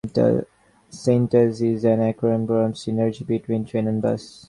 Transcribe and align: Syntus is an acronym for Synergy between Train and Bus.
Syntus 0.89 1.61
is 1.61 1.83
an 1.85 1.99
acronym 1.99 2.47
for 2.47 2.67
Synergy 2.71 3.23
between 3.23 3.65
Train 3.65 3.87
and 3.87 4.01
Bus. 4.01 4.39